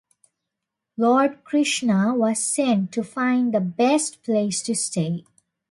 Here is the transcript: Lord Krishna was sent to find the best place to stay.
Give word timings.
Lord 0.97 1.43
Krishna 1.43 2.15
was 2.15 2.39
sent 2.43 2.91
to 2.93 3.03
find 3.03 3.53
the 3.53 3.59
best 3.61 4.23
place 4.23 4.63
to 4.63 4.73
stay. 4.73 5.25